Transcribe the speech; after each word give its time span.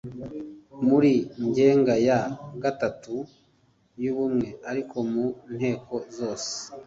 muri 0.87 1.13
ngenga 1.47 1.93
ya 2.07 2.19
gatatu 2.63 3.15
y’ubumwe 4.03 4.47
ariko 4.71 4.95
mu 5.11 5.25
nteko 5.55 5.93
zose 6.17 6.51